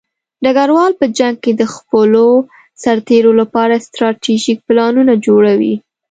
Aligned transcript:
ډګروال 0.43 0.91
په 0.99 1.05
جنګ 1.17 1.35
کې 1.43 1.51
د 1.55 1.63
خپلو 1.75 2.27
سرتېرو 2.83 3.31
لپاره 3.41 3.83
ستراتیژیک 3.87 4.59
پلانونه 4.67 5.13
جوړوي. 5.25 5.75